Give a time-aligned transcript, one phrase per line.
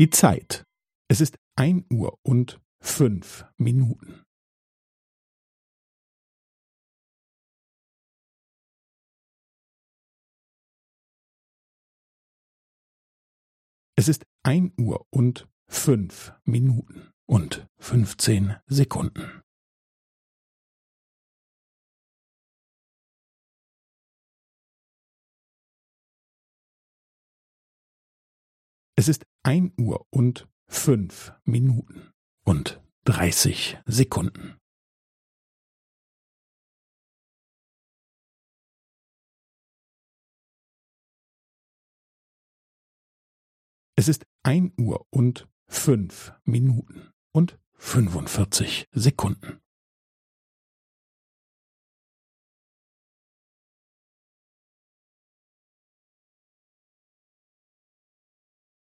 [0.00, 0.64] Die Zeit.
[1.10, 4.24] Es ist ein Uhr und fünf Minuten.
[13.94, 19.42] Es ist ein Uhr und fünf Minuten und fünfzehn Sekunden.
[28.96, 32.12] Es ist ein Uhr und fünf Minuten
[32.44, 34.58] und dreißig Sekunden.
[43.96, 49.60] Es ist ein Uhr und fünf Minuten und fünfundvierzig Sekunden.